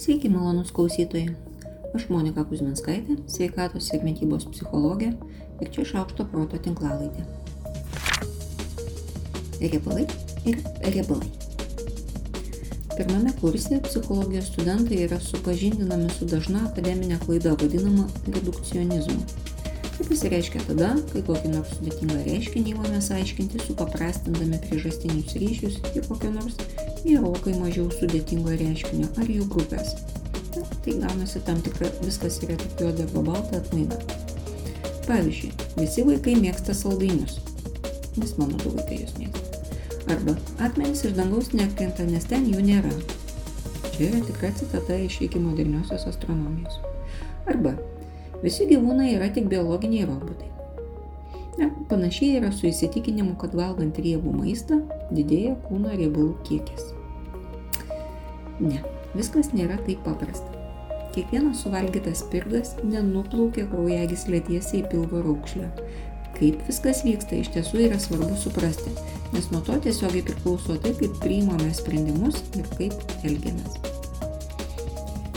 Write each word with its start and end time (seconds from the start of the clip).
Sveiki, 0.00 0.30
malonus 0.32 0.70
klausytojai. 0.72 1.34
Aš 1.92 2.06
Monika 2.08 2.44
Kuzminskaitė, 2.46 3.18
sveikatos 3.28 3.90
ir 3.92 4.04
mytybos 4.06 4.46
psichologė 4.48 5.10
ir 5.60 5.70
čia 5.74 5.84
šaukšto 5.90 6.24
proto 6.30 6.60
tinklalaidė. 6.62 7.26
Riebalai 9.60 10.06
ir 10.48 10.62
riebalai. 10.94 11.28
Pirmame 12.94 13.34
kurse 13.42 13.82
psichologijos 13.84 14.48
studentai 14.54 15.02
yra 15.04 15.20
supažindinami 15.24 16.08
su 16.14 16.30
dažna 16.30 16.66
akademinė 16.70 17.20
klaida 17.26 17.52
vadinama 17.60 18.06
redukcionizmu. 18.28 19.20
Tai 19.98 20.06
pasireiškia 20.08 20.62
tada, 20.70 20.94
kai 21.12 21.24
kokį 21.26 21.52
nors 21.58 21.74
sudėtingą 21.76 22.22
reiškinį 22.24 22.76
įmamės 22.76 23.10
aiškinti 23.18 23.60
supaprastindami 23.66 24.62
priežastinius 24.64 25.36
ryšius 25.42 25.80
į 25.92 26.06
kokio 26.08 26.32
nors 26.38 26.56
gerokai 27.04 27.54
mažiau 27.58 27.90
sudėtingo 27.94 28.54
reiškinio 28.60 29.08
ar 29.20 29.30
jų 29.30 29.46
grupės. 29.52 29.94
Na, 30.56 30.64
tai 30.84 30.96
gaunasi 30.98 31.42
tam 31.46 31.60
tikra 31.64 31.90
viskas 32.02 32.40
yra 32.44 32.56
tik 32.60 32.82
juoda 32.82 33.06
arba 33.06 33.22
balta 33.30 33.60
atmaina. 33.60 33.96
Pavyzdžiui, 35.06 35.52
visi 35.78 36.04
vaikai 36.06 36.36
mėgsta 36.38 36.74
saldainius, 36.76 37.38
nes 38.18 38.34
mano 38.38 38.58
du 38.62 38.74
vaikai 38.76 39.00
jūs 39.02 39.16
mėgsta. 39.18 39.50
Arba 40.10 40.36
akmenys 40.66 41.04
iš 41.06 41.16
dangaus 41.18 41.52
nekrenta, 41.54 42.06
nes 42.06 42.26
ten 42.30 42.46
jų 42.50 42.62
nėra. 42.66 42.92
Čia 43.94 44.10
yra 44.10 44.22
tikra 44.26 44.52
citata 44.58 44.98
iš 45.06 45.20
iki 45.26 45.42
moderniosios 45.42 46.06
astronomijos. 46.10 46.80
Arba 47.50 47.76
visi 48.44 48.66
gyvūnai 48.70 49.12
yra 49.16 49.30
tik 49.34 49.50
biologiniai 49.50 50.08
robotai. 50.08 50.48
Na, 51.58 51.68
panašiai 51.90 52.38
yra 52.38 52.52
su 52.54 52.70
įsitikinimu, 52.70 53.34
kad 53.40 53.54
valgant 53.58 53.98
riebų 54.00 54.32
maistą 54.38 54.80
didėja 55.10 55.58
kūno 55.66 55.92
riebalų 55.92 56.32
kiekis. 56.46 56.94
Ne, 58.60 58.80
viskas 59.16 59.52
nėra 59.56 59.78
taip 59.86 60.02
paprasta. 60.06 60.46
Kiekvienas 61.14 61.64
suvalgytas 61.64 62.22
pirgas 62.30 62.76
nenuplaukia 62.86 63.66
kraujagyslė 63.72 64.42
tiesiai 64.46 64.84
į 64.84 64.88
pilvo 64.92 65.24
raukšlę. 65.24 65.66
Kaip 66.36 66.62
viskas 66.68 67.02
vyksta, 67.04 67.40
iš 67.40 67.50
tiesų 67.56 67.82
yra 67.88 67.98
svarbu 68.00 68.36
suprasti, 68.38 68.92
nes 69.34 69.50
nuo 69.50 69.60
to 69.66 69.76
tiesiogiai 69.84 70.22
priklauso 70.28 70.78
tai, 70.80 70.94
kaip 71.00 71.18
priimame 71.24 71.72
sprendimus 71.76 72.38
ir 72.54 72.70
kaip 72.78 73.16
elgiamės. 73.26 73.80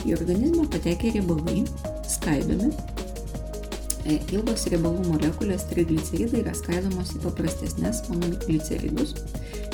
Į 0.04 0.18
organizmą 0.20 0.68
patekę 0.72 1.16
riebalai 1.16 1.64
skaidomi 2.12 2.70
E, 4.04 4.18
ilgos 4.36 4.66
riebalų 4.68 5.06
molekulės 5.08 5.64
trigliceridai 5.70 6.42
yra 6.42 6.52
skaidomos 6.58 7.14
į 7.16 7.22
paprastesnės 7.24 8.02
monogliceridus. 8.10 9.14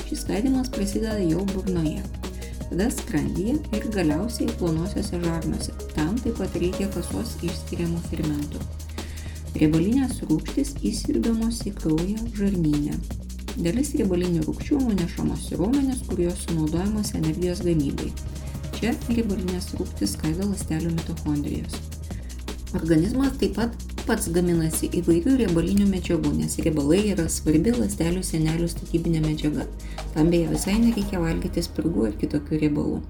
Šis 0.05 0.21
skaidimas 0.21 0.69
prasideda 0.73 1.17
jau 1.23 1.41
burnoje, 1.49 2.03
tada 2.69 2.89
skrandyje 2.93 3.55
ir 3.75 3.87
galiausiai 3.93 4.53
plonosiuose 4.59 5.19
žarnuose. 5.23 5.73
Tam 5.95 6.15
taip 6.23 6.37
pat 6.37 6.55
reikia 6.61 6.89
kasos 6.93 7.35
išskiriamų 7.45 8.01
fermentų. 8.09 8.61
Riebalinės 9.57 10.21
rūgštys 10.29 10.75
įsirbiamos 10.85 11.63
į 11.65 11.73
kraują 11.79 12.25
žarnyne. 12.37 12.97
Dalis 13.59 13.95
riebalinių 13.97 14.45
rūgščių 14.45 14.81
nunešamos 14.85 15.47
į 15.49 15.57
raumenis, 15.59 16.03
kurios 16.07 16.45
sunaudojamos 16.45 17.15
energijos 17.17 17.63
gamybai. 17.65 18.11
Čia 18.77 18.93
riebalinės 19.09 19.73
rūgštys 19.79 20.13
skaido 20.15 20.45
ląstelių 20.51 20.93
mitochondrijos. 20.93 21.79
Organizmas 22.77 23.33
taip 23.41 23.57
pat 23.57 23.73
pats 24.09 24.25
gaminasi 24.33 24.88
įvairių 25.03 25.35
riebalinių 25.43 25.85
medžiagų, 25.85 26.31
nes 26.39 26.55
riebalai 26.65 27.11
yra 27.11 27.27
svarbi 27.29 27.69
ląstelių 27.75 28.23
senelių 28.25 28.65
statybinė 28.71 29.19
medžiaga. 29.21 29.67
Tam 30.15 30.31
beje 30.33 30.47
visai 30.49 30.79
nereikia 30.81 31.19
valgyti 31.21 31.61
spirgų 31.61 32.07
ar 32.07 32.15
kitokių 32.17 32.61
riebalų. 32.63 33.03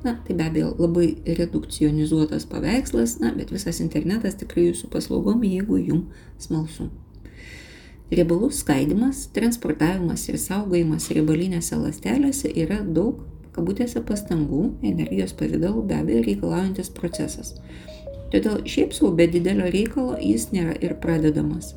Na, 0.00 0.14
tai 0.24 0.38
be 0.38 0.46
abejo 0.46 0.70
labai 0.78 1.10
redukcionizuotas 1.28 2.48
paveikslas, 2.48 3.18
na, 3.20 3.34
bet 3.36 3.52
visas 3.52 3.82
internetas 3.84 4.38
tikrai 4.40 4.70
jūsų 4.70 4.88
paslaugom, 4.94 5.44
jeigu 5.44 5.76
jums 5.76 6.24
smalsu. 6.40 6.88
Riebalų 8.08 8.48
skaidimas, 8.56 9.26
transportavimas 9.36 10.24
ir 10.32 10.40
saugojimas 10.40 11.10
riebalinėse 11.12 11.76
ląstelėse 11.76 12.48
yra 12.64 12.80
daug, 12.80 13.20
kabutėse, 13.52 14.00
pastangų, 14.08 14.70
energijos 14.88 15.36
pavydalų 15.36 15.84
be 15.92 16.00
abejo 16.00 16.24
reikalaujantis 16.30 16.88
procesas. 16.96 17.58
Todėl 18.30 18.60
šiaip 18.62 18.94
sau 18.94 19.10
be 19.14 19.26
didelio 19.26 19.66
reikalo 19.74 20.14
jis 20.22 20.50
nėra 20.54 20.76
ir 20.84 20.94
pradedamas. 21.02 21.72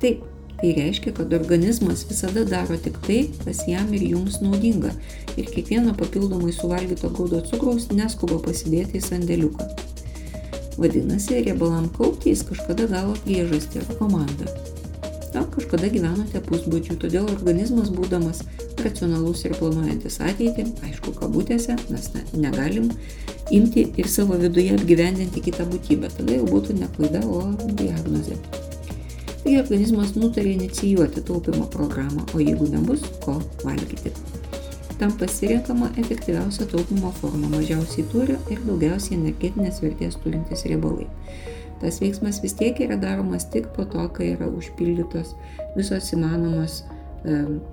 Taip, 0.00 0.22
tai 0.60 0.70
reiškia, 0.76 1.12
kad 1.16 1.34
organizmas 1.36 2.06
visada 2.08 2.46
daro 2.48 2.78
tik 2.80 2.96
tai, 3.04 3.18
kas 3.42 3.60
jam 3.68 3.92
ir 3.96 4.06
jums 4.08 4.38
naudinga 4.40 4.94
ir 5.36 5.50
kiekvieno 5.52 5.92
papildomai 5.98 6.54
suvalgyto 6.56 7.10
grūdo 7.12 7.42
cukraus 7.50 7.90
neskuba 7.92 8.40
pasidėti 8.44 9.00
į 9.00 9.04
sandėliuką. 9.04 9.68
Vadinasi, 10.80 11.42
riebalam 11.44 11.90
kaupti 11.96 12.32
jis 12.32 12.44
kažkada 12.48 12.88
gavo 12.88 13.16
priežastį 13.24 13.84
ar 13.84 13.94
komandą. 14.00 14.48
Gal 15.32 15.44
kažkada 15.52 15.88
gyvenote 15.92 16.40
pusbudžių, 16.48 16.96
todėl 17.04 17.28
organizmas 17.32 17.92
būdamas 17.92 18.42
racionalus 18.86 19.44
ir 19.44 19.54
planuojantis 19.58 20.20
ateitį, 20.24 20.66
aišku, 20.88 21.14
kabutėse, 21.20 21.76
mes 21.90 22.12
ne, 22.14 22.22
negalim 22.46 22.90
imti 23.54 23.86
ir 24.00 24.08
savo 24.10 24.38
viduje 24.40 24.74
apgyvendinti 24.74 25.42
kitą 25.44 25.66
būtybę. 25.70 26.10
Tada 26.16 26.38
jau 26.38 26.46
būtų 26.48 26.78
ne 26.80 26.88
klaida, 26.96 27.22
o 27.26 27.42
diagnozė. 27.78 28.38
Taigi 29.46 29.60
organizmas 29.60 30.16
nutarė 30.18 30.56
inicijuoti 30.56 31.22
taupimo 31.26 31.68
programą, 31.70 32.24
o 32.34 32.40
jeigu 32.42 32.66
nebus, 32.72 33.04
ko 33.22 33.36
valgyti. 33.62 34.10
Tam 34.98 35.12
pasirinkama 35.20 35.92
efektyviausia 36.00 36.66
taupimo 36.72 37.12
forma- 37.20 37.50
mažiausiai 37.56 38.06
turi 38.10 38.38
ir 38.50 38.64
daugiausiai 38.66 39.18
energetinės 39.20 39.82
vertės 39.84 40.16
turintys 40.24 40.64
riebalai. 40.66 41.06
Tas 41.80 42.00
veiksmas 42.00 42.40
vis 42.42 42.56
tiek 42.56 42.80
yra 42.80 42.96
daromas 42.96 43.44
tik 43.52 43.68
po 43.76 43.84
to, 43.84 44.08
kai 44.08 44.32
yra 44.32 44.48
užpildytos 44.48 45.34
visos 45.76 46.12
įmanomos 46.16 46.82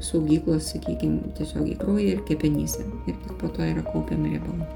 saugyklos, 0.03 0.71
sakykime, 0.73 1.33
tiesiog 1.37 1.67
į 1.73 1.75
kraują 1.81 2.15
ir 2.15 2.23
kepenyse. 2.29 2.85
Ir 3.07 3.19
tik 3.25 3.35
po 3.41 3.51
to 3.53 3.65
yra 3.65 3.85
kaupiami 3.89 4.35
riebalai. 4.35 4.69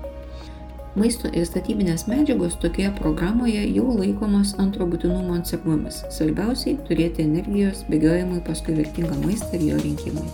Maisto 0.98 1.30
ir 1.30 1.46
statybinės 1.46 2.08
medžiagos 2.10 2.56
tokioje 2.62 2.90
programoje 2.98 3.62
jau 3.70 3.86
laikomos 4.00 4.56
antro 4.64 4.88
būtinumo 4.90 5.38
atsargomis. 5.38 6.02
Svarbiausiai 6.16 6.80
turėti 6.90 7.26
energijos 7.28 7.84
bėgiojimui 7.92 8.42
paskui 8.48 8.80
vertingą 8.80 9.20
maistą 9.22 9.60
ir 9.60 9.68
jo 9.72 9.82
rinkimui. 9.84 10.26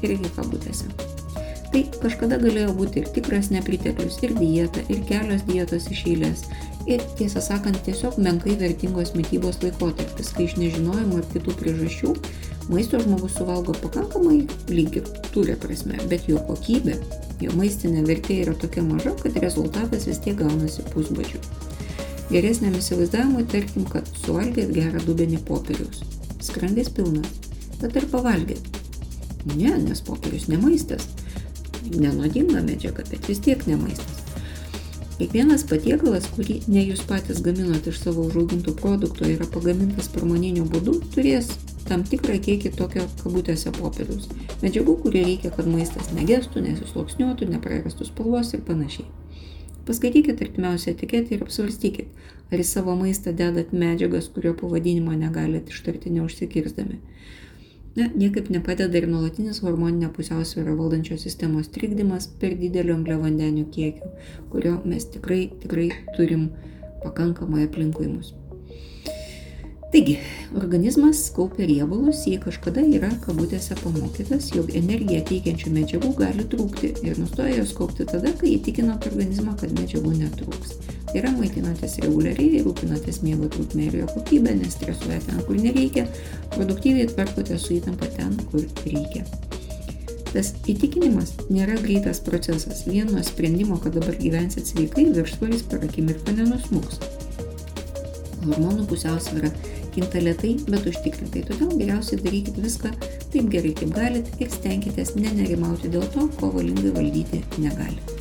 Ir 0.00 0.16
iki 0.16 0.32
kabutėse. 0.38 0.88
Tai 1.72 1.82
kažkada 2.02 2.36
galėjo 2.42 2.74
būti 2.76 3.00
ir 3.00 3.08
tikras 3.16 3.48
nepriteklius, 3.54 4.18
ir 4.26 4.34
dieta, 4.36 4.84
ir 4.92 5.00
kelios 5.08 5.44
dietos 5.48 5.88
iš 5.92 6.04
eilės. 6.10 6.44
Ir 6.90 7.00
tiesą 7.16 7.40
sakant, 7.40 7.78
tiesiog 7.86 8.18
menkai 8.20 8.58
vertingos 8.60 9.14
mytybos 9.16 9.62
laikotarpis, 9.64 10.32
kai 10.36 10.48
iš 10.48 10.58
nežinojimo 10.60 11.22
ir 11.22 11.28
kitų 11.32 11.56
priežasčių 11.60 12.14
maisto 12.70 13.00
žmogus 13.02 13.34
suvalgo 13.38 13.74
pakankamai 13.82 14.42
lyg 14.70 15.00
ir 15.00 15.08
turi 15.34 15.56
prasme, 15.58 15.98
bet 16.10 16.28
jo 16.30 16.38
kokybė 16.46 16.94
jo 17.42 17.54
maistinė 17.58 18.04
vertė 18.06 18.38
yra 18.44 18.54
tokia 18.58 18.84
maža, 18.86 19.14
kad 19.22 19.36
rezultatas 19.42 20.06
vis 20.08 20.20
tiek 20.22 20.36
gaunasi 20.38 20.84
pusbadžių. 20.92 21.40
Geresniam 22.32 22.76
įsivaizdavimui 22.78 23.44
tarkim, 23.52 23.86
kad 23.90 24.08
suvalgėt 24.22 24.72
gerą 24.72 25.02
dubenį 25.06 25.42
popieriaus. 25.48 26.04
Skrandis 26.42 26.88
pilnas, 26.94 27.28
bet 27.80 27.98
ir 27.98 28.06
pavalgėt. 28.12 28.80
Ne, 29.56 29.74
nes 29.82 30.00
popierius 30.06 30.46
ne 30.48 30.58
maistas. 30.62 31.08
Nenodinga 31.90 32.62
medžiaga, 32.64 33.04
bet 33.10 33.28
vis 33.28 33.42
tiek 33.42 33.66
ne 33.66 33.78
maistas. 33.80 34.22
Kiekvienas 35.18 35.62
patiekalas, 35.68 36.24
kurį 36.34 36.62
ne 36.72 36.82
jūs 36.82 37.02
patys 37.06 37.42
gaminat 37.44 37.86
iš 37.86 38.00
savo 38.02 38.24
užaugintų 38.26 38.72
produktų, 38.78 39.28
yra 39.34 39.46
pagamintas 39.52 40.08
pramoniniu 40.10 40.64
būdu, 40.72 40.96
turės 41.14 41.52
tam 41.86 42.02
tikrą 42.08 42.38
kiekį 42.42 42.72
tokio 42.78 43.04
kabutėse 43.20 43.70
popieriaus. 43.76 44.30
Medžiagų, 44.64 44.96
kurie 45.04 45.22
reikia, 45.26 45.52
kad 45.54 45.68
maistas 45.68 46.08
negestų, 46.16 46.64
nesisloksniuotų, 46.64 47.50
neprarastų 47.52 48.08
spalvos 48.08 48.54
ir 48.56 48.64
panašiai. 48.66 49.06
Paskaitykit 49.86 50.42
artimiausią 50.46 50.94
etiketę 50.94 51.36
ir 51.36 51.44
apsvarstykit, 51.46 52.10
ar 52.50 52.62
į 52.62 52.66
savo 52.66 52.94
maistą 52.98 53.32
dedat 53.36 53.72
medžiagas, 53.74 54.28
kurio 54.32 54.54
pavadinimo 54.58 55.14
negalit 55.18 55.70
ištarti 55.74 56.12
neužsikirzdami. 56.16 57.00
Na, 57.92 58.06
niekaip 58.16 58.48
nepadeda 58.48 58.96
ir 58.98 59.06
nuolatinis 59.08 59.58
hormoninę 59.60 60.08
pusiausvyrą 60.16 60.76
valdančios 60.78 61.26
sistemos 61.26 61.68
trikdymas 61.74 62.28
per 62.40 62.54
didelio 62.60 62.96
angliavandenių 62.96 63.66
kiekių, 63.74 64.12
kurio 64.54 64.78
mes 64.88 65.10
tikrai, 65.12 65.42
tikrai 65.64 65.90
turim 66.16 66.46
pakankamai 67.02 67.66
aplinkui 67.68 68.08
mus. 68.14 68.32
Taigi, 69.92 70.14
organizmas 70.56 71.18
kaupia 71.36 71.66
riebalus, 71.68 72.22
jei 72.24 72.38
kažkada 72.40 72.80
yra 72.96 73.10
kabutėse 73.26 73.76
pamokytas, 73.76 74.46
jog 74.56 74.70
energiją 74.78 75.18
teikiančių 75.28 75.72
medžiagų 75.74 76.12
gali 76.16 76.46
trūkti 76.48 76.94
ir 77.04 77.18
nustoja 77.20 77.58
jos 77.58 77.74
kaupti 77.76 78.06
tada, 78.08 78.32
kai 78.40 78.54
įtikinat 78.54 79.04
organizmą, 79.10 79.52
kad 79.60 79.74
medžiagų 79.76 80.14
netrūks. 80.22 80.78
Tai 81.10 81.18
yra 81.20 81.34
maitinantis 81.36 81.98
reguliariai, 82.00 82.62
rūpinatės 82.64 83.20
miego 83.20 83.50
trukmė 83.52 83.90
ir 83.90 83.98
jo 83.98 84.06
kokybė, 84.14 84.54
nestresuoja 84.62 85.18
ten, 85.26 85.42
kur 85.44 85.60
nereikia, 85.60 86.06
produktyviai 86.54 87.10
tvarkote 87.12 87.60
su 87.60 87.76
įtampa 87.76 88.08
ten, 88.16 88.32
kur 88.48 88.64
reikia. 88.86 89.26
Tas 90.32 90.54
įtikinimas 90.72 91.34
nėra 91.52 91.76
greitas 91.84 92.22
procesas. 92.24 92.86
Vieno 92.88 93.20
sprendimo, 93.28 93.76
kad 93.76 93.92
dabar 94.00 94.16
gyvensit 94.16 94.72
sveikai, 94.72 95.10
viršsvoris 95.12 95.68
per 95.68 95.84
akimirką 95.84 96.32
nenusmuks. 96.40 96.96
Hormonų 98.42 98.88
pusiausvėra 98.88 99.52
kinta 99.94 100.20
lietai, 100.22 100.56
bet 100.68 100.86
užtikrintai. 100.88 101.44
Todėl 101.48 101.72
geriausiai 101.78 102.20
darykit 102.22 102.58
viską 102.64 102.92
taip 103.32 103.48
gerai, 103.52 103.72
kaip 103.78 103.94
galit 103.96 104.28
ir 104.40 104.50
stenkitės 104.52 105.14
nenerimauti 105.18 105.92
dėl 105.92 106.06
to, 106.14 106.26
ko 106.40 106.52
valingai 106.56 106.92
valdyti 106.96 107.42
negalite. 107.62 108.18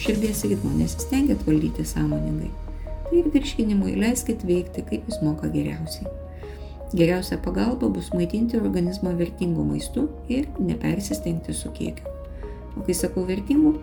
Širdies 0.00 0.44
ritmo 0.46 0.70
nesistengėt 0.76 1.42
valdyti 1.46 1.84
sąmoningai. 1.86 2.52
Tai 3.06 3.18
ir 3.20 3.32
virškinimui 3.34 3.96
leiskit 4.00 4.44
veikti, 4.46 4.84
kaip 4.86 5.10
jis 5.10 5.20
moka 5.22 5.50
geriausiai. 5.52 6.10
Geriausia 6.94 7.38
pagalba 7.42 7.88
bus 7.90 8.12
maitinti 8.14 8.58
organizmą 8.60 9.16
vertingų 9.18 9.64
maistų 9.72 10.06
ir 10.30 10.46
nepersistengti 10.62 11.54
su 11.54 11.72
kiekiu. 11.74 12.14
O 12.76 12.84
kai 12.86 12.94
sakau 12.94 13.24
vertingų, 13.26 13.74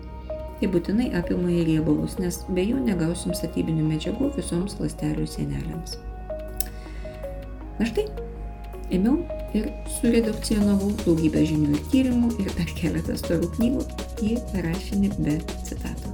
tai 0.60 0.70
būtinai 0.72 1.10
apima 1.18 1.52
ir 1.52 1.68
riebalus, 1.68 2.16
nes 2.22 2.40
be 2.48 2.64
jų 2.64 2.80
negausim 2.86 3.36
statybinių 3.36 3.84
medžiagų 3.92 4.32
visoms 4.38 4.78
ląstelių 4.80 5.28
sienelėms. 5.28 5.98
Na 7.74 7.86
štai, 7.88 8.04
ėmiau 8.94 9.16
ir 9.58 9.70
suredukcionavau 9.96 10.92
daugybę 11.02 11.42
žinių 11.48 11.74
ir 11.74 11.84
tyrimų 11.90 12.32
ir 12.44 12.50
dar 12.54 12.70
keletą 12.78 13.18
storų 13.18 13.50
knygų 13.56 13.86
į 14.22 14.36
rašinį 14.62 15.10
be 15.18 15.38
citatų. 15.66 16.12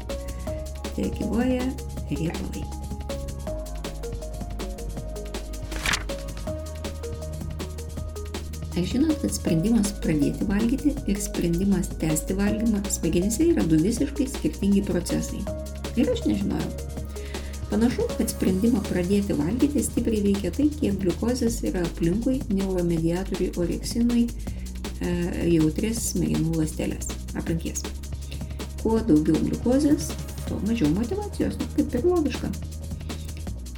Tai 0.90 1.08
gyvoja 1.18 1.66
riebalai. 2.10 2.64
Ar 8.80 8.86
žinot, 8.88 9.18
kad 9.20 9.34
sprendimas 9.34 9.90
pradėti 10.00 10.46
valgyti 10.48 10.94
ir 11.10 11.18
sprendimas 11.20 11.90
tęsti 12.00 12.36
valgymą 12.38 12.80
smegenyse 12.88 13.50
yra 13.50 13.66
du 13.68 13.76
visiškai 13.82 14.24
skirtingi 14.32 14.80
procesai? 14.88 15.42
Ir 16.00 16.08
aš 16.08 16.24
nežinojau. 16.24 16.70
Panašu, 17.70 18.02
kad 18.19 18.31
sprendimą 18.32 18.81
pradėti 18.88 19.34
valgyti 19.38 19.82
stipriai 19.87 20.25
veikia 20.25 20.50
tai, 20.55 20.67
kiek 20.75 20.96
gliukozės 20.99 21.61
yra 21.69 21.84
aplinkui 21.87 22.40
neuromediatoriui 22.50 23.52
oreksinui 23.62 24.25
e, 24.26 25.12
jautrės 25.52 26.00
smegenų 26.11 26.56
ląstelės 26.58 27.12
aplinkies. 27.38 27.84
Kuo 28.82 28.96
daugiau 29.06 29.38
gliukozės, 29.44 30.11
tuo 30.49 30.58
mažiau 30.67 30.90
motivacijos, 30.96 31.55
nu, 31.61 31.69
kaip 31.76 31.94
ir 31.94 32.08
logiška. 32.11 32.50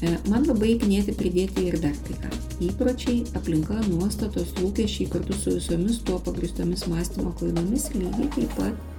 E, 0.02 0.14
man 0.32 0.48
labai 0.48 0.78
knėti 0.80 1.12
pridėti 1.18 1.68
ir 1.68 1.76
dar 1.84 1.98
kai 2.06 2.16
ką 2.22 2.32
įpročiai, 2.70 3.26
aplinka, 3.36 3.76
nuostatos, 3.90 4.54
lūkesčiai 4.62 5.10
kartu 5.12 5.36
su 5.36 5.58
visomis 5.58 6.00
tuo 6.06 6.16
pagristomis 6.22 6.86
mąstymo 6.88 7.34
klaidomis 7.36 7.90
lygiai 7.92 8.30
taip 8.38 8.56
pat 8.56 8.91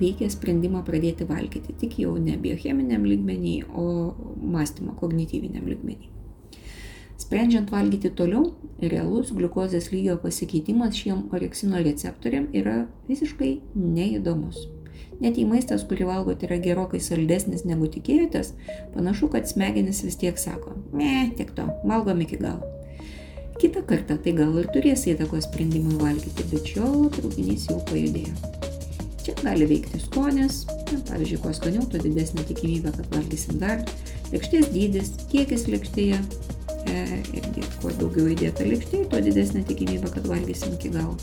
veikia 0.00 0.30
sprendimą 0.30 0.82
pradėti 0.86 1.26
valgyti, 1.28 1.74
tik 1.80 1.98
jau 2.02 2.16
ne 2.18 2.36
biocheminiam 2.40 3.04
lygmenį, 3.06 3.56
o 3.70 3.84
mąstymo 4.40 4.96
kognityviniam 5.00 5.68
lygmenį. 5.70 6.10
Sprendžiant 7.20 7.68
valgyti 7.70 8.10
toliau, 8.16 8.54
realus 8.80 9.30
gliukozės 9.36 9.90
lygio 9.92 10.16
pasikeitimas 10.22 10.96
šiem 10.96 11.26
oreksino 11.36 11.82
receptoriam 11.84 12.48
yra 12.56 12.86
visiškai 13.10 13.58
neįdomus. 13.76 14.64
Net 15.20 15.36
jei 15.36 15.44
maistas, 15.44 15.84
kurį 15.84 16.06
valgote, 16.08 16.48
yra 16.48 16.56
gerokai 16.64 17.00
saldesnis 17.04 17.66
negu 17.68 17.90
tikėjotės, 17.92 18.54
panašu, 18.94 19.28
kad 19.34 19.48
smegenis 19.50 20.00
vis 20.06 20.16
tiek 20.22 20.40
sako, 20.40 20.78
ne, 20.96 21.28
tiek 21.36 21.52
to, 21.56 21.68
valgom 21.84 22.24
iki 22.24 22.40
galo. 22.40 22.72
Kita 23.60 23.84
kartą 23.84 24.16
tai 24.24 24.32
gal 24.32 24.56
ir 24.56 24.70
turės 24.72 25.04
įtakos 25.12 25.44
sprendimui 25.50 26.00
valgyti, 26.00 26.48
bet 26.54 26.72
šio 26.72 27.10
traukinys 27.18 27.68
jau 27.68 27.76
pajudėjo. 27.92 28.59
Gali 29.40 29.66
veikti 29.70 30.00
skonis, 30.02 30.62
pavyzdžiui, 31.08 31.40
kuo 31.40 31.52
skaniau, 31.56 31.86
tuo 31.88 32.00
didesnė 32.02 32.44
tikimybė, 32.50 32.92
kad 32.98 33.14
valgysim 33.14 33.60
dar. 33.62 33.82
Lėkštės 34.34 34.68
dydis, 34.74 35.10
kiekis 35.32 35.66
lėkštėje, 35.72 36.20
e, 36.92 37.04
irgi 37.40 37.64
kuo 37.80 37.94
daugiau 38.02 38.28
įdėta 38.34 38.68
lėkštėje, 38.68 39.08
tuo 39.12 39.22
didesnė 39.24 39.64
tikimybė, 39.70 40.12
kad 40.16 40.28
valgysim 40.30 40.76
iki 40.76 40.92
galo. 40.94 41.16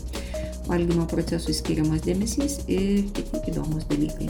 Valgymo 0.68 1.06
procesui 1.08 1.56
skiriamas 1.56 2.04
dėmesys 2.04 2.60
ir 2.66 3.06
kiti 3.16 3.44
įdomus 3.52 3.88
dalykai. 3.88 4.28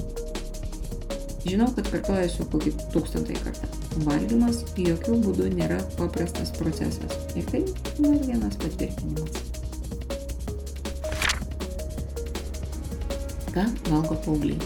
Žinau, 1.49 1.73
kad 1.75 1.88
kartuojasiu 1.90 2.46
kokį 2.52 2.76
tūkstantąjį 2.93 3.44
kartą 3.46 3.79
valgymas 4.06 4.62
jokių 4.79 5.19
būdų 5.25 5.50
nėra 5.58 5.79
paprastas 5.99 6.52
procesas. 6.58 7.20
Ir 7.38 7.46
tai 7.50 7.64
dar 7.99 8.19
vienas 8.26 8.58
patvirtinimas. 8.62 9.48
Ką 13.55 13.65
valgo 13.89 14.17
paaugliai? 14.25 14.59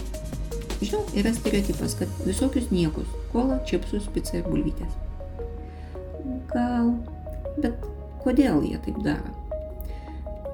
Žinau, 0.83 1.03
yra 1.15 1.31
stereotipas, 1.31 1.95
kad 1.95 2.11
visokius 2.27 2.67
niekus- 2.71 3.07
kola, 3.31 3.59
čipsus, 3.65 4.09
pica 4.13 4.37
ir 4.37 4.43
bulvytės. 4.43 4.93
Gal, 6.51 6.91
bet 7.63 7.85
kodėl 8.23 8.63
jie 8.67 8.77
taip 8.83 8.99
daro? 9.05 9.31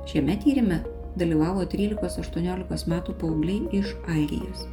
Šiame 0.05 0.37
tyrimė 0.43 0.83
dalyvavo 1.17 1.65
13-18 1.65 2.87
metų 2.87 3.15
paaugliai 3.21 3.67
iš 3.81 3.95
Airijos. 4.07 4.67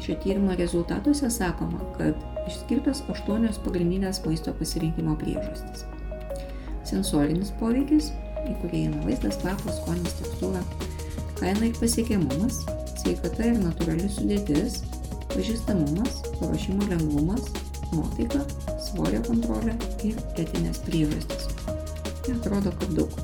Šio 0.00 0.14
tyrimo 0.22 0.54
rezultatuose 0.56 1.30
sakoma, 1.30 1.80
kad 1.96 2.14
išskirtos 2.46 3.02
aštuonios 3.12 3.58
pagrindinės 3.64 4.20
maisto 4.26 4.52
pasirinkimo 4.52 5.16
priežastys. 5.18 5.84
Sensorinis 6.84 7.50
poveikis, 7.58 8.12
į 8.46 8.54
kurį 8.60 8.84
įeina 8.84 9.02
vaizdas, 9.04 9.40
kvapas, 9.42 9.80
skonis, 9.80 10.14
tekstūra, 10.20 10.62
kaina 11.38 11.68
ir 11.68 11.78
pasiekiamumas, 11.78 12.62
sveikata 13.00 13.46
ir 13.50 13.58
natūrali 13.62 14.10
sudėtis, 14.12 14.82
pažįstamumas, 15.32 16.22
paruošimo 16.38 16.88
lengvumas, 16.90 17.48
nuotaika, 17.92 18.44
svorio 18.82 19.22
kontrolė 19.26 19.74
ir 20.06 20.18
etinės 20.40 20.82
priežastys. 20.86 21.50
Atrodo, 22.28 22.72
kad 22.80 22.94
daug. 22.96 23.18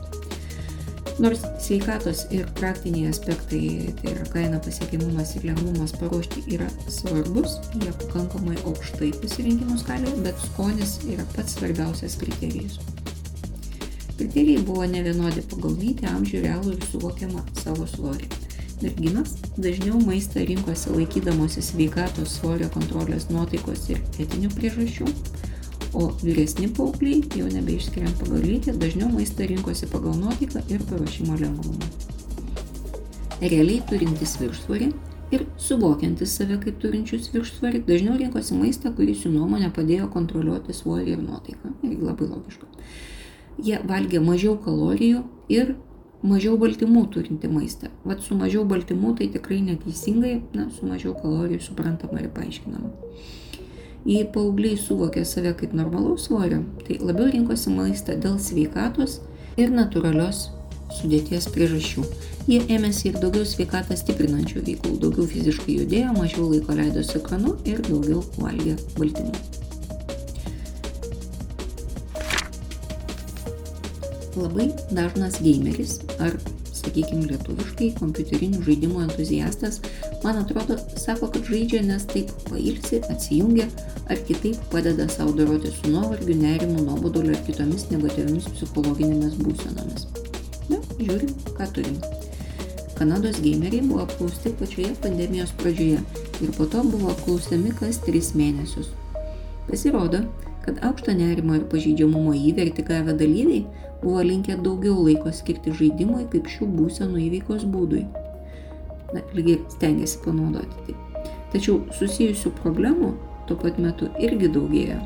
Nors 1.22 1.44
sveikatos 1.62 2.25
ir 2.34 2.49
praktiniai 2.58 3.12
aspektai, 3.12 3.93
tai 4.00 4.14
yra 4.17 4.25
kaina, 4.32 4.58
pasiekiamumas 4.64 5.37
ir 5.38 5.46
lengvumas 5.50 5.94
paruošti 6.00 6.43
yra 6.56 6.67
svarbus, 6.90 7.60
jie 7.76 7.93
pakankamai 8.00 8.56
aukštai 8.64 9.12
pasirinkimų 9.22 9.78
skalėje, 9.84 10.17
bet 10.26 10.43
skonis 10.49 10.99
yra 11.06 11.26
pats 11.37 11.55
svarbiausias 11.60 12.19
kriterijus. 12.19 12.81
Kriterijai 14.19 14.62
buvo 14.62 14.84
nevienodi 14.87 15.43
pagal 15.50 15.72
lytį, 15.81 16.06
amžių, 16.06 16.40
realų 16.44 16.75
ir 16.76 16.84
suvokiamą 16.93 17.40
savo 17.58 17.87
svorį. 17.90 18.28
Merginos 18.82 19.32
dažniau 19.58 19.99
maistą 20.02 20.44
rinkosi 20.46 20.93
laikydamosi 20.94 21.62
sveikatos, 21.62 22.36
svorio 22.38 22.69
kontrolės, 22.74 23.27
nuotaikos 23.32 23.88
ir 23.91 24.03
etinių 24.22 24.50
priežasčių, 24.55 25.08
o 25.98 26.08
vyresni 26.22 26.69
paaugliai, 26.77 27.22
jau 27.38 27.48
nebeišskiriant 27.50 28.20
pagal 28.20 28.44
lytį, 28.44 28.74
dažniau 28.82 29.08
maistą 29.15 29.48
rinkosi 29.50 29.88
pagal 29.91 30.15
nuotaiką 30.20 30.62
ir 30.70 30.84
paruošimo 30.91 31.38
lengvumą. 31.41 31.91
Realiai 33.43 33.81
turintys 33.91 34.36
viršsvorį 34.38 34.93
ir 35.34 35.43
suvokiantis 35.58 36.36
save 36.38 36.60
kaip 36.62 36.79
turinčius 36.82 37.32
viršsvorį 37.34 37.82
dažniau 37.88 38.15
rinkosi 38.20 38.58
maistą, 38.58 38.94
kuris 38.94 39.24
jų 39.27 39.34
nuomonė 39.34 39.72
padėjo 39.74 40.06
kontroliuoti 40.15 40.77
svorį 40.77 41.17
ir 41.17 41.24
nuotaiką. 41.24 41.74
Irgi 41.82 42.10
labai 42.12 42.31
logiška. 42.31 42.70
Jie 43.63 43.79
valgė 43.87 44.20
mažiau 44.25 44.56
kalorijų 44.58 45.23
ir 45.53 45.75
mažiau 46.25 46.56
baltymų 46.58 47.05
turinti 47.15 47.51
maistą. 47.53 47.91
Vat 48.08 48.25
su 48.25 48.37
mažiau 48.39 48.65
baltymų 48.67 49.15
tai 49.19 49.29
tikrai 49.34 49.61
neteisingai, 49.63 50.41
na, 50.56 50.69
su 50.73 50.89
mažiau 50.89 51.15
kalorijų 51.20 51.61
suprantama 51.69 52.23
ir 52.23 52.31
paaiškinama. 52.34 52.91
Jei 54.05 54.25
paaugliai 54.29 54.77
suvokė 54.77 55.25
save 55.25 55.55
kaip 55.61 55.73
normalaus 55.77 56.27
svorio, 56.29 56.61
tai 56.84 56.99
labiau 57.01 57.31
rinkosi 57.32 57.73
maistą 57.73 58.19
dėl 58.20 58.37
sveikatos 58.43 59.20
ir 59.61 59.73
natūralios 59.73 60.51
sudėties 60.99 61.49
priežasčių. 61.55 62.05
Jie 62.44 62.61
ėmėsi 62.77 63.08
ir 63.08 63.20
daugiau 63.23 63.49
sveikatą 63.49 63.96
stiprinančių 63.96 64.65
veiklų, 64.69 64.99
daugiau 65.01 65.29
fiziškai 65.31 65.81
judėjo, 65.81 66.13
mažiau 66.19 66.51
laiko 66.53 66.77
leido 66.77 67.05
su 67.05 67.20
ekranu 67.23 67.56
ir 67.65 67.81
daugiau 67.89 68.20
valgė 68.37 68.77
baltymų. 68.99 69.63
Labai 74.34 74.69
dažnas 74.91 75.38
gameris 75.43 76.00
ar 76.19 76.34
sakykime, 76.74 77.29
lietuviškai, 77.31 77.93
kompiuterinių 78.00 78.62
žaidimų 78.67 79.05
entuziastas, 79.05 79.79
man 80.24 80.41
atrodo, 80.41 80.76
sako, 81.00 81.29
kad 81.34 81.46
žaidžia, 81.48 81.84
nes 81.86 82.06
taip 82.10 82.32
pailsi, 82.48 83.00
atsijungia 83.12 83.69
ar 84.10 84.20
kitaip 84.29 84.58
padeda 84.72 85.06
savo 85.12 85.36
doroti 85.38 85.70
su 85.72 85.93
nuovargiu, 85.93 86.36
nerimu, 86.41 86.82
nuoboduliu 86.88 87.36
ar 87.36 87.43
kitomis 87.46 87.86
negatyviamis 87.93 88.50
psichologinėmis 88.56 89.38
būsenomis. 89.41 90.08
Na, 90.70 90.81
žiūrim, 90.98 91.32
ką 91.56 91.70
turim. 91.76 91.98
Kanados 92.98 93.41
gameriai 93.43 93.86
buvo 93.86 94.05
apklausti 94.05 94.55
pačioje 94.58 94.93
pandemijos 95.03 95.55
pradžioje 95.62 96.03
ir 96.43 96.53
po 96.58 96.67
to 96.70 96.82
buvo 96.86 97.10
apklausiami 97.14 97.74
kas 97.81 97.98
3 98.06 98.34
mėnesius. 98.38 98.93
Pasirodo, 99.67 100.22
kad 100.64 100.80
aukštą 100.88 101.14
nerimo 101.18 101.58
ir 101.58 101.64
pažeidžiamumo 101.70 102.34
įvertį 102.50 102.86
gavę 102.88 103.14
dalyviai 103.20 103.64
buvo 104.02 104.22
linkę 104.24 104.56
daugiau 104.64 105.04
laiko 105.06 105.32
skirti 105.32 105.72
žaidimui 105.78 106.26
kaip 106.32 106.48
šių 106.50 106.68
būsenų 106.76 107.24
įveikos 107.28 107.66
būdui. 107.70 108.04
na, 109.14 109.20
lygiai 109.34 109.60
stengiasi 109.70 110.18
panaudoti 110.24 110.86
tai. 110.86 110.94
Tačiau 111.54 111.82
susijusių 111.94 112.50
problemų 112.62 113.12
tuo 113.48 113.56
pat 113.60 113.78
metu 113.78 114.10
irgi 114.22 114.50
daugėja. 114.56 114.98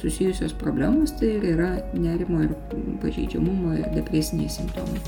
Susijusios 0.00 0.54
problemos 0.58 1.12
tai 1.18 1.36
yra 1.52 1.76
nerimo 1.94 2.42
ir 2.46 2.56
pažeidžiamumo 3.02 3.76
ir 3.78 3.92
depresiniai 3.94 4.50
simptomai. 4.50 5.02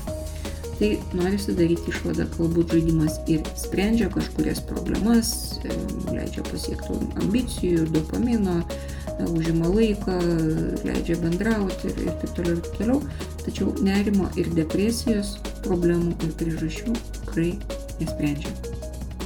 Tai 0.75 0.89
norisi 1.15 1.55
daryti 1.55 1.91
išvadą, 1.91 2.27
galbūt 2.35 2.75
žaidimas 2.75 3.17
ir 3.31 3.43
sprendžia 3.59 4.09
kažkurias 4.11 4.59
problemas, 4.67 5.29
e, 5.63 5.75
leidžia 6.11 6.43
pasiekti 6.49 6.97
ambicijų, 7.23 7.85
dopamino, 7.95 8.57
užima 9.23 9.69
laiką, 9.71 10.15
leidžia 10.85 11.17
bendrauti 11.21 11.89
ir, 11.91 12.01
ir 12.05 12.15
taip 12.21 12.33
toliau 12.37 12.55
ir 12.55 12.63
taip 12.65 12.77
toliau. 12.79 13.01
Tačiau 13.45 13.73
nerimo 13.85 14.29
ir 14.39 14.49
depresijos 14.57 15.35
problemų 15.65 16.15
ir 16.25 16.33
priežasčių 16.39 16.95
tikrai 17.19 17.51
nesprendžia. 18.01 18.51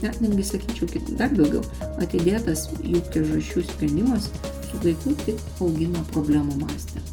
Net 0.03 0.22
netgi 0.24 0.46
sakyčiau 0.48 1.15
dar 1.19 1.34
daugiau, 1.36 1.63
atidėtas 2.00 2.69
jų 2.84 3.01
priežasčių 3.12 3.65
sprendimas 3.72 4.29
su 4.69 4.79
laiku 4.84 5.15
tik 5.25 5.41
augina 5.60 6.03
problemų 6.13 6.62
mastą. 6.62 7.03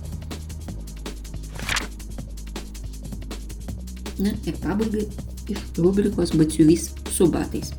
Na 4.22 4.32
ir 4.48 4.56
pabaigai 4.62 5.08
iš 5.52 5.60
rubrikos 5.80 6.32
batsiuvys 6.36 6.90
su 7.12 7.28
batais. 7.32 7.72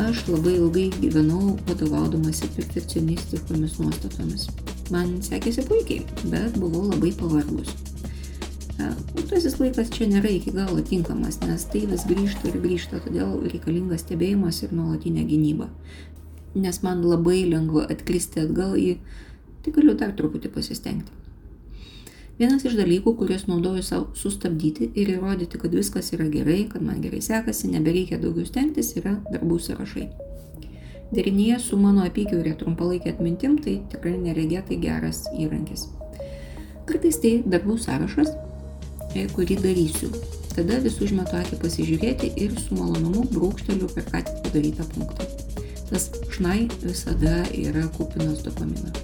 Aš 0.00 0.22
labai 0.24 0.54
ilgai 0.56 0.86
gyvenau 1.02 1.58
vadovaudamasi 1.68 2.48
perfekcionistiškomis 2.56 3.74
nuostatomis. 3.76 4.46
Man 4.92 5.18
sekėsi 5.24 5.64
puikiai, 5.68 6.06
bet 6.32 6.56
buvau 6.56 6.86
labai 6.88 7.10
pavargus. 7.18 7.74
Būtasis 9.12 9.58
laikas 9.60 9.92
čia 9.92 10.08
nėra 10.08 10.30
iki 10.32 10.54
galo 10.56 10.80
tinkamas, 10.80 11.38
nes 11.44 11.66
tai 11.68 11.84
vis 11.90 12.06
grįžta 12.08 12.48
ir 12.48 12.56
grįžta, 12.64 13.02
todėl 13.04 13.36
reikalingas 13.44 14.06
stebėjimas 14.06 14.62
ir 14.64 14.72
nuolatinė 14.72 15.26
gynyba. 15.28 15.68
Nes 16.56 16.82
man 16.84 17.04
labai 17.04 17.42
lengva 17.48 17.84
atkristi 17.92 18.42
atgal 18.46 18.78
į, 18.80 18.96
tai 19.64 19.76
galiu 19.76 19.94
dar 19.98 20.16
truputį 20.16 20.52
pasistengti. 20.56 21.21
Vienas 22.42 22.64
iš 22.66 22.72
dalykų, 22.74 23.12
kuriuos 23.20 23.44
naudoju 23.46 23.84
savo 23.86 24.06
sustabdyti 24.18 24.88
ir 24.98 25.12
įrodyti, 25.12 25.60
kad 25.62 25.74
viskas 25.78 26.08
yra 26.16 26.24
gerai, 26.26 26.64
kad 26.72 26.82
man 26.82 26.98
gerai 27.04 27.20
sekasi, 27.22 27.68
nebereikia 27.70 28.16
daugiau 28.18 28.48
stengtis, 28.48 28.88
yra 28.98 29.12
darbų 29.28 29.60
sąrašai. 29.62 30.08
Derinyje 31.14 31.60
su 31.62 31.78
mano 31.78 32.02
apykiaurė 32.08 32.56
trumpalaikė 32.58 33.12
atmintim 33.12 33.54
tai 33.62 33.76
tikrai 33.92 34.16
neregėtai 34.24 34.80
geras 34.82 35.22
įrankis. 35.38 35.86
Kartais 36.90 37.20
tai 37.22 37.32
darbų 37.46 37.78
sąrašas, 37.84 38.34
e, 39.14 39.28
kurį 39.36 39.60
darysiu. 39.62 40.10
Tada 40.56 40.80
vis 40.82 40.98
užmetu 40.98 41.38
akį 41.44 41.60
pasižiūrėti 41.62 42.32
ir 42.42 42.58
su 42.58 42.74
malonumu 42.80 43.22
brūkšteliu 43.36 43.92
per 43.94 44.10
ką 44.10 44.26
tik 44.26 44.42
padarytą 44.48 44.90
punktą. 44.96 45.30
Tas 45.92 46.10
šnai 46.34 46.66
visada 46.82 47.38
yra 47.54 47.86
kupinas 47.94 48.42
dopamino. 48.42 49.01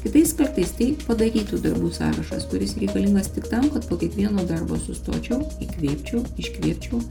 Kitais 0.00 0.30
kartais 0.32 0.70
tai 0.78 0.86
padarytų 1.04 1.58
darbų 1.60 1.90
sąrašas, 1.92 2.46
kuris 2.48 2.72
reikalingas 2.80 3.28
tik 3.34 3.50
tam, 3.52 3.66
kad 3.74 3.84
po 3.84 3.98
kiekvieno 4.00 4.46
darbo 4.48 4.78
sustočiau, 4.80 5.42
įkvėpčiau, 5.60 6.22
iškvėpčiau 6.40 7.02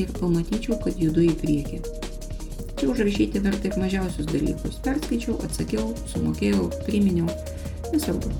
ir 0.00 0.14
pamatyčiau, 0.16 0.78
kad 0.80 0.96
judu 0.96 1.26
į 1.26 1.34
priekį. 1.42 1.82
Čia 2.80 2.88
užrašyti 2.94 3.44
verta 3.44 3.68
ir 3.68 3.76
mažiausius 3.76 4.30
dalykus. 4.32 4.80
Perskaičiau, 4.86 5.36
atsakiau, 5.44 5.90
sumokėjau, 6.08 6.70
priminiau. 6.86 7.28
Nesvarbu. 7.92 8.32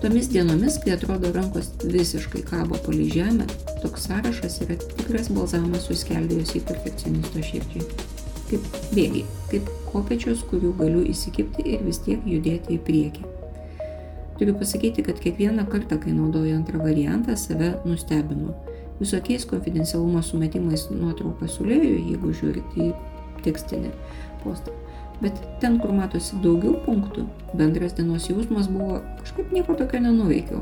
Tomis 0.00 0.32
dienomis, 0.32 0.80
kai 0.80 0.96
atrodo 0.96 1.28
rankos 1.36 1.74
visiškai 1.84 2.40
kabo 2.48 2.80
palei 2.88 3.10
žemę, 3.12 3.44
toks 3.84 4.08
sąrašas 4.08 4.62
yra 4.64 4.80
tikras 4.80 5.28
balzamas 5.28 5.90
suskeldėjus 5.90 6.56
į 6.56 6.64
perfekcionisto 6.72 7.44
širdžiai. 7.52 8.05
Kaip 8.50 8.66
bėgiai, 8.94 9.24
kaip 9.50 9.70
kopėčios, 9.90 10.44
kurių 10.50 10.74
galiu 10.78 11.02
įsikipti 11.10 11.64
ir 11.72 11.82
vis 11.86 11.98
tiek 12.04 12.22
judėti 12.26 12.76
į 12.76 12.82
priekį. 12.86 13.26
Turiu 14.36 14.52
pasakyti, 14.60 15.02
kad 15.02 15.20
kiekvieną 15.22 15.64
kartą, 15.72 15.96
kai 16.00 16.12
naudoju 16.12 16.56
antrą 16.58 16.82
variantą, 16.84 17.36
save 17.40 17.72
nustebinu. 17.88 18.52
Visokiais 19.00 19.46
konfidencialumo 19.48 20.22
sumetimais 20.24 20.86
nuotrauką 20.92 21.48
sulėjau, 21.48 21.94
jeigu 22.10 22.34
žiūrite 22.36 22.84
į 22.84 22.90
tekstinį 23.46 23.92
postą. 24.44 24.76
Bet 25.22 25.40
ten, 25.62 25.78
kur 25.80 25.94
matosi 25.96 26.36
daugiau 26.44 26.76
punktų, 26.84 27.24
bendras 27.56 27.96
dienos 27.96 28.28
jausmas 28.28 28.68
buvo 28.68 29.00
kažkaip 29.22 29.56
nieko 29.56 29.76
tokio 29.80 30.02
nenuveikiau. 30.04 30.60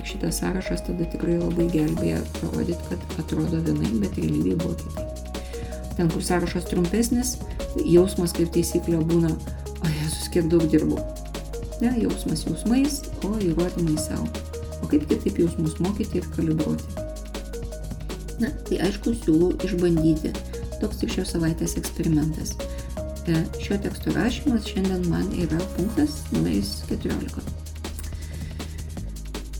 Ir 0.00 0.10
šitas 0.10 0.42
sąrašas 0.42 0.82
tada 0.88 1.06
tikrai 1.14 1.38
labai 1.38 1.70
gelbėja 1.70 2.24
parodyti, 2.40 2.82
kad 2.90 3.18
atrodo 3.22 3.62
vienai, 3.62 3.94
bet 4.02 4.18
realybėje 4.18 4.58
buvo 4.64 4.78
kitaip. 4.82 5.11
Ten, 5.96 6.08
kur 6.08 6.24
sąrašas 6.24 6.68
trumpesnis, 6.70 7.36
jausmas 7.84 8.32
kaip 8.36 8.52
taisyklė 8.54 9.02
būna, 9.08 9.32
o 9.82 9.90
Jėzus, 9.98 10.30
kiek 10.32 10.48
daug 10.52 10.64
dirbu. 10.72 11.00
Ne, 11.82 11.92
jausmas 12.00 12.44
jausmais, 12.46 13.00
o 13.26 13.34
įrodymai 13.42 13.98
savo. 14.00 14.28
O 14.82 14.88
kaip 14.90 15.04
kitaip 15.10 15.40
jausmus 15.42 15.78
mokyti 15.82 16.20
ir 16.20 16.28
kalibruoti? 16.36 17.08
Na, 18.42 18.50
tai 18.68 18.80
aišku, 18.88 19.14
siūlau 19.22 19.52
išbandyti. 19.66 20.32
Toks 20.80 21.02
tik 21.02 21.12
šios 21.14 21.34
savaitės 21.36 21.76
eksperimentas. 21.78 22.56
E, 23.30 23.44
šio 23.62 23.78
teksto 23.84 24.14
rašymas 24.16 24.66
šiandien 24.66 25.04
man 25.10 25.28
yra 25.38 25.60
punktas 25.76 26.22
numeris 26.32 26.80
14. 26.88 27.44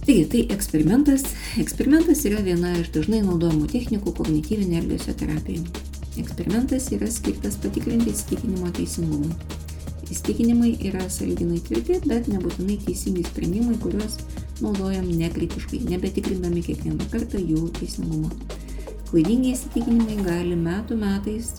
Taigi, 0.02 0.24
tai 0.32 0.42
eksperimentas. 0.50 1.28
Eksperimentas 1.62 2.24
yra 2.26 2.42
viena 2.42 2.72
iš 2.80 2.90
dažnai 2.96 3.22
naudojamų 3.22 3.70
technikų 3.70 4.16
kognityvinė 4.18 4.80
elgesio 4.82 5.14
terapija. 5.14 5.81
Eksperimentas 6.20 6.90
yra 6.92 7.06
skirtas 7.08 7.54
patikrinti 7.62 8.12
įsitikinimo 8.12 8.68
teisingumui. 8.76 9.32
Įsitikinimai 10.12 10.74
yra 10.90 11.06
sąlyginai 11.08 11.62
tvirti, 11.64 11.96
bet 12.04 12.28
nebūtinai 12.28 12.76
teisingi 12.84 13.24
sprendimai, 13.24 13.78
kuriuos 13.80 14.18
naudojam 14.60 15.08
nekritiškai, 15.08 15.80
nebetikrindami 15.88 16.64
kiekvieną 16.66 17.08
kartą 17.14 17.40
jų 17.40 17.70
teisingumo. 17.80 18.28
Klaidingi 19.08 19.54
įsitikinimai 19.56 20.18
gali 20.26 20.58
metų 20.60 21.00
metais 21.00 21.54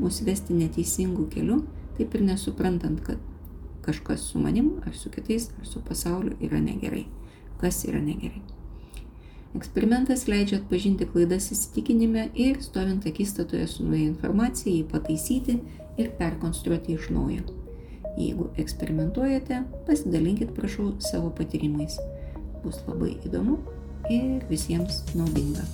mus 0.00 0.22
vesti 0.24 0.56
neteisingų 0.56 1.28
kelių, 1.34 1.62
taip 1.98 2.16
ir 2.16 2.24
nesuprantant, 2.30 3.02
kad 3.04 3.20
kažkas 3.84 4.24
su 4.30 4.40
manim, 4.40 4.78
ar 4.86 4.96
su 4.96 5.12
kitais, 5.12 5.50
ar 5.60 5.68
su 5.68 5.84
pasauliu 5.84 6.36
yra 6.40 6.64
negerai. 6.64 7.04
Kas 7.60 7.84
yra 7.84 8.00
negerai. 8.00 8.40
Eksperimentas 9.56 10.26
leidžia 10.28 10.58
atpažinti 10.60 11.06
klaidas 11.08 11.46
įsitikinime 11.54 12.26
ir 12.36 12.58
stovint 12.60 13.06
akistatoje 13.08 13.64
su 13.70 13.86
nauja 13.86 14.10
informacija 14.10 14.74
jį 14.74 14.84
pataisyti 14.90 15.56
ir 15.98 16.10
perkonstruoti 16.18 16.98
iš 16.98 17.08
naujo. 17.14 17.46
Jeigu 18.18 18.50
eksperimentuojate, 18.60 19.62
pasidalinkit 19.86 20.52
prašau 20.56 20.92
savo 21.00 21.32
patyrimais. 21.38 21.96
Bus 22.64 22.80
labai 22.90 23.14
įdomu 23.24 23.56
ir 24.12 24.44
visiems 24.50 25.00
naudinga. 25.16 25.64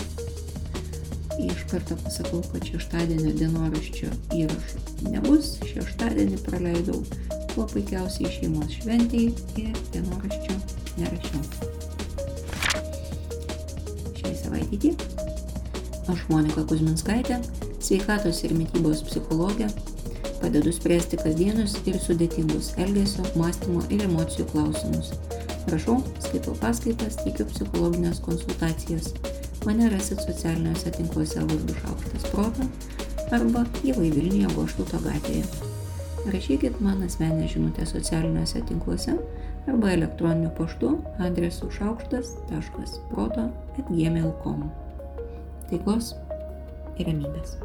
Iš 1.43 1.67
karto 1.71 1.99
pasakau, 2.05 2.45
kad 2.53 2.69
šeštadienio 2.71 3.35
dienoraščio 3.41 4.13
įrašų 4.39 5.11
nebus. 5.11 5.57
Šeštadienį 5.67 6.43
praleidau 6.47 7.03
kuo 7.57 7.67
puikiausiai 7.75 8.31
šeimos 8.39 8.79
šventijai 8.79 9.33
ir 9.67 9.87
dienoraščio 9.97 10.61
nerašiau 11.01 11.74
savaitė 14.55 14.79
tiek. 14.79 15.03
Aš 16.13 16.21
Monika 16.29 16.63
Kuzminskaitė, 16.69 17.41
sveikatos 17.83 18.43
ir 18.45 18.55
mytybos 18.55 19.03
psichologė, 19.09 19.69
padedu 20.41 20.73
spręsti 20.73 21.19
kasdienius 21.19 21.75
ir 21.89 21.97
sudėtingus 21.99 22.75
elgesio, 22.79 23.25
mąstymo 23.37 23.83
ir 23.91 24.05
emocijų 24.05 24.47
klausimus. 24.53 25.15
Prašau, 25.65 26.03
skaitau 26.21 26.55
paskaitas, 26.61 27.17
teikiu 27.23 27.47
psichologinės 27.49 28.21
konsultacijas. 28.21 29.15
Mane 29.65 29.89
rasit 29.89 30.21
socialiniuose 30.21 30.93
tinkluose 30.93 31.41
vardu 31.41 31.75
Šaukštas 31.81 32.27
Proto 32.31 32.69
arba 33.33 33.65
gyvai 33.81 34.11
Vilniuje 34.13 34.53
Goštuto 34.55 35.01
gatvėje. 35.07 35.47
Rašykit 36.29 36.77
man 36.85 37.03
asmenę 37.05 37.49
žinutę 37.49 37.87
socialiniuose 37.89 38.61
tinkluose 38.69 39.17
arba 39.67 39.93
elektroniniu 39.93 40.51
paštu 40.59 40.97
adresu 41.19 41.71
šaukštas.proto 41.79 43.49
atgmail.com. 43.79 44.67
Taikos 45.71 46.15
ir 46.99 47.09
ramybės. 47.11 47.57